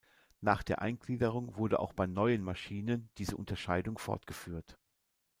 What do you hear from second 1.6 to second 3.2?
auch bei neuen Maschinen